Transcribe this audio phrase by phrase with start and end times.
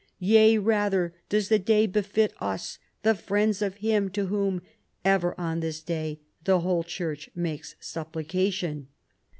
[0.17, 4.63] Yea rather does the day befit us, the friends of Him to Whom
[5.05, 8.87] ever on this day the whole Church makes supplica tion."